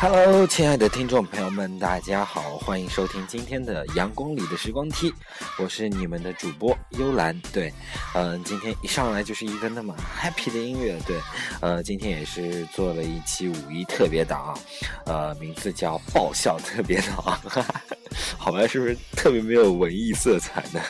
[0.00, 5.14] Hello，亲爱的听众朋友们，大家好，欢迎收听今天的阳光里的时光梯，
[5.58, 7.38] 我是你们的主播幽兰。
[7.52, 7.72] 对，
[8.14, 10.98] 嗯，今天一上来就是一个那么 happy 的音乐。
[11.06, 11.20] 对，
[11.60, 14.58] 呃，今天也是做了一期五一特别档，
[15.06, 17.40] 呃，名字叫爆笑特别档，
[18.36, 20.80] 好吧，是不是特别没有文艺色彩呢？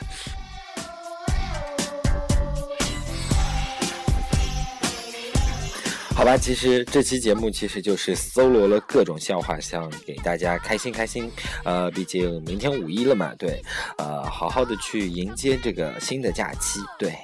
[6.25, 11.31] 好吧，其实这期节目其实就是搜罗了各种笑话，想给大家开心开心。
[11.65, 13.63] 呃，毕竟明天五一了嘛，对，
[13.99, 16.81] 呃，好好的去迎接这个新的假期。
[16.99, 17.15] 对。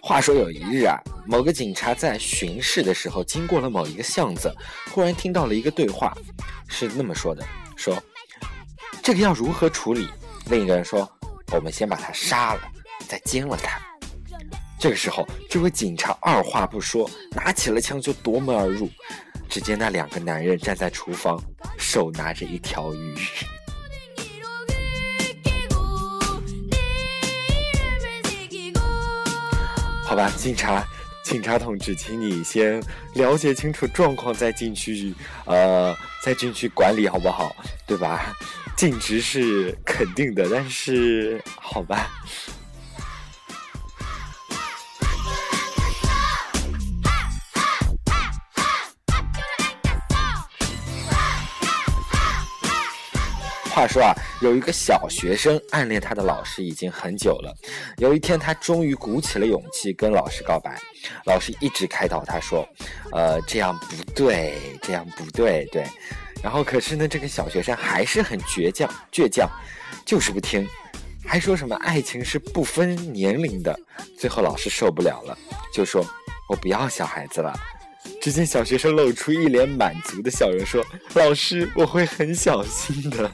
[0.00, 0.96] 话说有一日啊，
[1.26, 4.54] 某个警察在巡视的时候，经过了某一个巷子，
[4.92, 6.16] 忽然听到了一个对话，
[6.68, 7.44] 是那么说的：
[7.74, 8.00] 说
[9.02, 10.06] 这个要如何处理？
[10.48, 11.10] 另一个人说
[11.52, 12.60] ：“我们先把他杀了，
[13.08, 13.80] 再奸了他。”
[14.78, 18.88] 这个时候，这位警察二话不说，拿起了枪就夺门而入。
[19.48, 21.40] 只见那两个男人站在厨房，
[21.78, 23.14] 手拿着一条鱼。
[30.04, 30.86] 好吧，警察，
[31.24, 32.80] 警察同志，请你先
[33.14, 35.14] 了解清楚状况，再进去，
[35.46, 35.92] 呃，
[36.26, 37.54] 再进去管理，好不好？
[37.86, 38.34] 对吧？
[38.76, 42.10] 尽职是肯定的，但是好吧。
[53.76, 57.54] 话说啊，有一个小学生暗恋他的老师已经很久了。
[57.98, 60.80] 有一天，他终于鼓起了勇气跟老师告白。
[61.26, 62.66] 老师一直开导他说
[63.12, 65.84] ：“呃，这样不对，这样不对，对。”
[66.42, 69.46] 然后，可是呢，这个小学生还是很倔强，倔强，
[70.06, 70.66] 就是不听，
[71.26, 73.78] 还说什么爱情是不分年龄的。
[74.18, 75.36] 最后，老师受不了了，
[75.70, 76.02] 就说
[76.48, 77.54] ：“我不要小孩子了。”
[78.26, 83.30] 只见小学生露出一脸满足的笑容，说：“老师，我会很小心的。”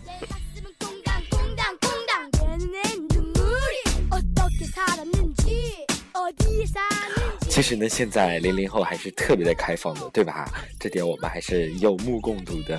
[7.48, 10.46] 其实呢，现在零零后还是特别的开放的，对吧？
[10.78, 12.78] 这点我们还是有目共睹的。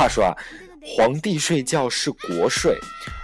[0.00, 0.34] 话说啊，
[0.80, 2.74] 皇帝睡觉是国税，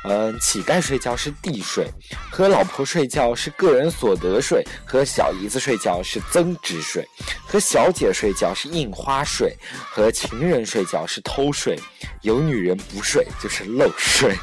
[0.04, 1.91] 嗯，乞丐睡觉是地税，
[2.31, 7.03] 和老婆睡觉是个人所得税，和小姨子睡觉是增值税，
[7.47, 9.56] 和小姐睡觉是印花税，
[9.91, 11.81] 和情人睡觉是偷税，
[12.20, 14.37] 有女人不睡就是漏税。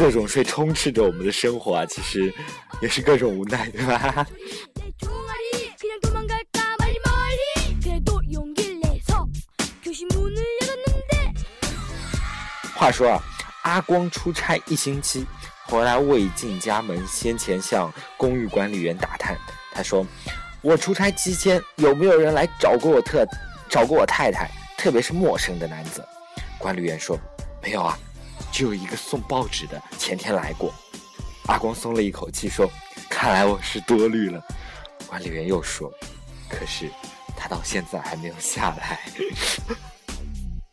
[0.00, 2.32] 各种税充斥着我们的生活啊，其实
[2.80, 4.26] 也是各种无奈，对吧？
[12.74, 13.22] 话说啊，
[13.64, 15.26] 阿光出差一星期，
[15.66, 19.36] 回来未进家门，先前向公寓管理员打探。
[19.70, 20.06] 他说
[20.62, 23.26] ：“我出差期间有没有人来找过我特，
[23.68, 26.02] 找过我太太，特别是陌生的男子？”
[26.56, 27.18] 管理员说
[27.62, 27.98] ：“没有啊。”
[28.52, 30.72] 只有一个送报纸的，前天来过。
[31.46, 32.70] 阿光松了一口气，说
[33.08, 34.42] ：“看来我是多虑了。”
[35.08, 35.92] 管理员又说
[36.48, 36.90] ：“可是
[37.36, 39.00] 他到现在还没有下来。”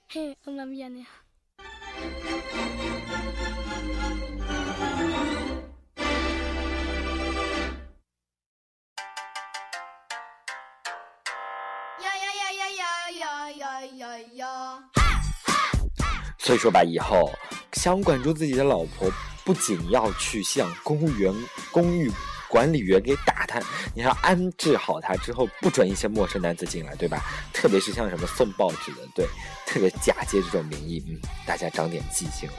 [16.47, 17.29] 所以说吧，以后。
[17.73, 19.11] 想管住自己的老婆，
[19.43, 21.31] 不仅要去向公务员、
[21.69, 22.09] 公寓
[22.47, 23.61] 管理员给打探，
[23.93, 27.21] 你还要安置好他之后，不准一些陌生男子进来，对吧？
[27.53, 29.27] 特别是像什么送报纸的，对，
[29.65, 32.55] 特别假借这种名义，嗯，大家长点记性了。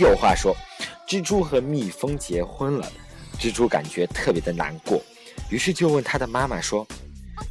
[0.00, 0.56] 有话说，
[1.08, 2.90] 蜘蛛和蜜蜂结婚了，
[3.40, 5.02] 蜘蛛感觉特别的难过，
[5.50, 6.86] 于是就问他的妈妈说。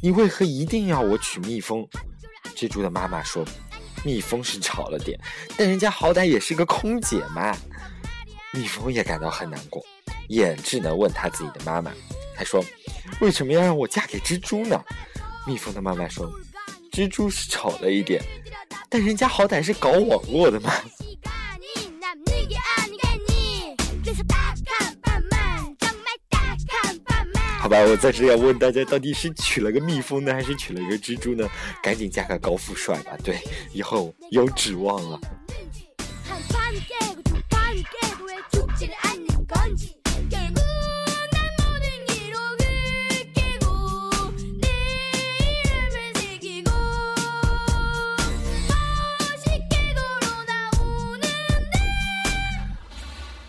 [0.02, 1.84] 你为何一定要我娶蜜蜂？
[2.54, 3.44] 蜘蛛的妈妈说
[4.04, 5.18] ：“蜜蜂是吵了点，
[5.56, 7.56] 但人家好歹也是个空姐嘛。”
[8.52, 9.84] 蜜蜂也感到很难过，
[10.28, 11.90] 也只能问他自己的妈妈。
[12.36, 12.62] 他说
[13.20, 14.78] ：“为什么要让我嫁给蜘蛛呢？”
[15.46, 16.30] 蜜蜂的妈妈说
[16.92, 18.22] ：“蜘蛛是丑了一点，
[18.88, 20.70] 但人家好歹是搞网络的嘛。”
[27.68, 31.46] 好吧，我在这要问大家，到底是娶了个蜜蜂呢，还是娶了一个蜘蛛呢？
[31.82, 33.38] 赶紧加个高富帅吧，对，
[33.74, 35.20] 以后有指望了。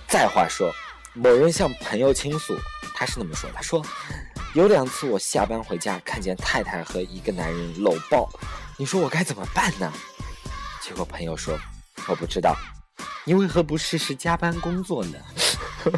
[0.10, 0.76] 再话说，
[1.14, 2.54] 某人向朋友倾诉，
[3.00, 3.82] 他是那么说：“他说，
[4.54, 8.30] 有两次我下班回家，看见太太和一个男人搂抱，
[8.78, 9.90] 你说我该怎么办呢？”
[10.84, 11.58] 结果朋友说
[12.10, 12.54] ：“我不知道，
[13.24, 15.18] 你为何不试试加班工作呢？”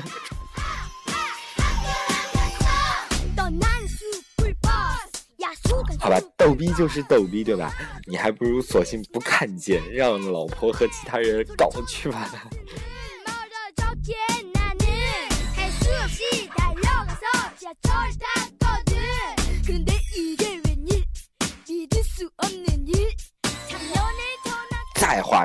[6.00, 7.74] 好吧，逗逼就是逗逼，对吧？
[8.06, 12.30] 你还不如索性不看见，让老婆和其他人搞去吧。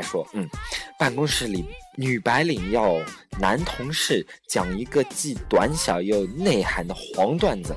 [0.06, 0.48] 说，嗯，
[0.98, 1.64] 办公室里
[1.96, 2.94] 女白领要
[3.40, 7.74] 男同事讲一个既短小又内涵的黄段子，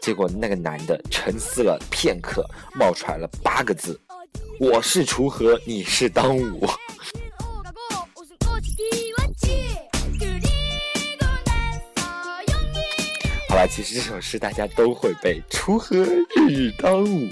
[0.00, 4.00] 结果那个男的沉思了片刻，冒出来了八个字
[4.58, 6.66] ：“我是锄禾，你是当午。”
[13.48, 15.96] 好吧，其实这首诗大家都会背，“锄禾
[16.36, 17.28] 日日当午。”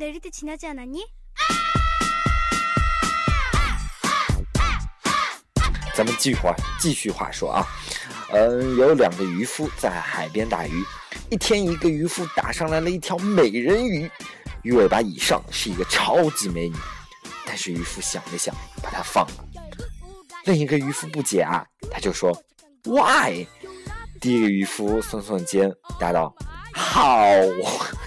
[5.94, 7.66] 咱们继续话，继续话说啊，
[8.32, 10.82] 嗯，有两个渔夫在海边打鱼，
[11.28, 14.10] 一天一个渔夫打上来了一条美人鱼，
[14.62, 16.74] 鱼尾巴以上是一个超级美女，
[17.44, 19.44] 但是渔夫想了想，把它放了。
[20.44, 22.32] 另一个渔夫不解啊，他就说
[22.84, 23.44] ：“Why？”
[24.18, 26.34] 第一个渔夫耸耸肩，答道
[26.72, 27.20] ：“好。”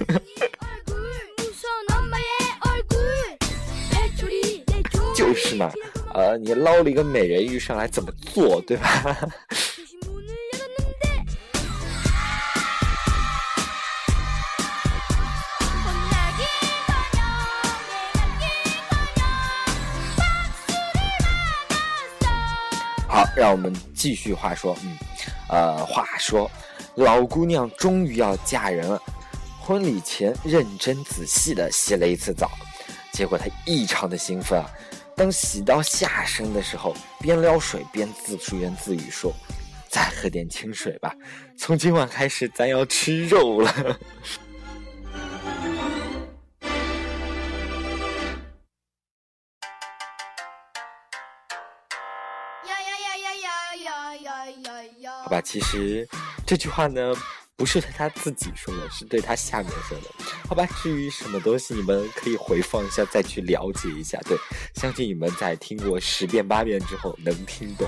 [5.54, 5.72] 是嘛，
[6.16, 8.88] 呃，你捞了一个美人鱼上来，怎么做，对吧？
[23.08, 24.98] 好，让我们继续话说，嗯，
[25.50, 26.50] 呃，话说，
[26.96, 29.00] 老姑娘终于要嫁人了，
[29.62, 32.50] 婚礼前认真仔细的洗了一次澡，
[33.12, 34.68] 结果她异常的兴奋啊，
[35.16, 39.32] 当洗到下身的时候，边撩水边自言自语说
[39.90, 41.16] ：“再喝点清水吧，
[41.58, 43.72] 从今晚开始咱要吃肉了。
[55.24, 56.08] ”好吧，其实
[56.46, 57.14] 这句话呢，
[57.56, 60.06] 不是他自己说的，是对他下面说的。
[60.50, 64.20] 好吧，至于什么东西，你们可以回放一下，再去了解一下。
[64.26, 64.36] 对，
[64.74, 67.88] 相信你们在听过十遍八遍之后能听懂。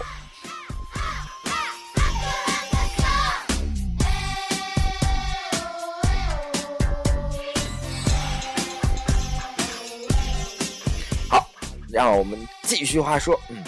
[11.27, 11.49] 好，
[11.89, 13.63] 让我们继续话说，嗯。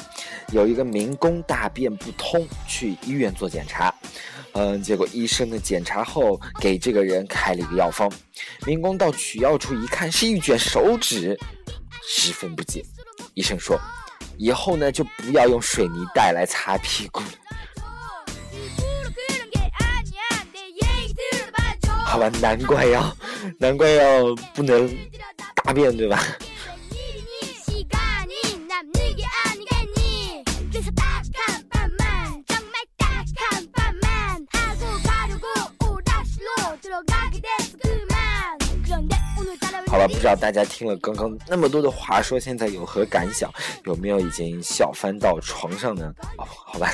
[0.53, 3.93] 有一个民工大便不通，去医院做检查，
[4.53, 8.11] 嗯，结果医生呢检查后给这个人开了一个药方，
[8.65, 11.37] 民工到取药处一看是一卷手纸，
[12.03, 12.83] 十分不解。
[13.35, 13.79] 医生说，
[14.37, 17.21] 以后呢就不要用水泥袋来擦屁股。
[22.05, 23.15] 好吧，难怪要，
[23.59, 24.89] 难怪要不能
[25.53, 26.23] 大便，对吧？
[39.97, 43.51] 好了，不知道大家听了刚刚那么多的话说，现在有何感想？
[43.85, 46.13] 有没有已经笑翻到床上呢？
[46.37, 46.93] 哦，好吧，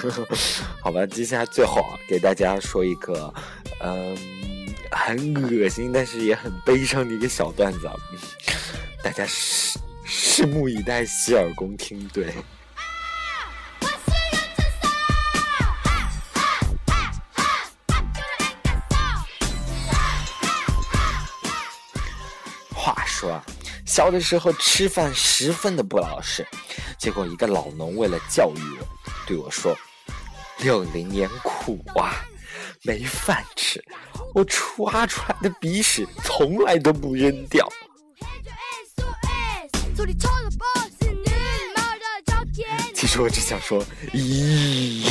[0.80, 3.30] 好吧，接下来最后啊，给大家说一个，
[3.84, 4.16] 嗯，
[4.90, 7.92] 很恶心但是也很悲伤的一个小段子啊，
[9.04, 12.32] 大家拭拭目以待，洗耳恭听，对。
[23.84, 26.46] 小的时候吃饭十分的不老实，
[26.98, 28.86] 结果一个老农为了教育我，
[29.26, 29.76] 对我说
[30.62, 32.24] ：“六零年苦啊，
[32.82, 33.84] 没饭吃，
[34.34, 37.68] 我刷出来的鼻屎从来都不扔掉。”
[42.94, 45.04] 其实我只想说，咦。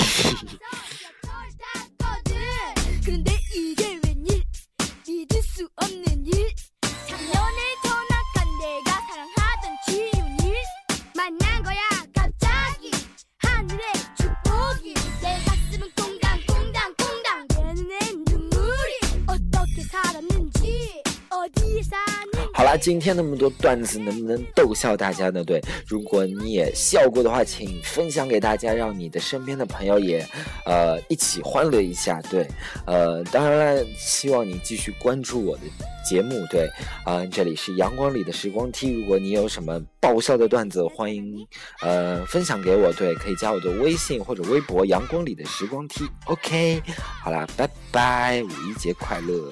[22.71, 25.43] 好啦，今天那么多段子，能不能逗笑大家呢？
[25.43, 30.25] 对，如果你也笑过的话，请分享给大家，让你的身边的朋友也，
[30.65, 32.21] 呃，一起欢乐一下。
[32.29, 32.47] 对，
[32.85, 35.63] 呃，当然了，希望你继续关注我的
[36.07, 36.33] 节目。
[36.49, 36.69] 对，
[37.03, 39.01] 啊，这里是阳光里的时光梯。
[39.01, 41.45] 如果你有什么爆笑的段子，欢迎
[41.81, 42.89] 呃分享给我。
[42.93, 46.05] 对，可以加我的微信或者微博“阳光里的时光梯”。
[46.23, 46.81] OK，
[47.21, 49.51] 好啦，拜拜，五一节快乐。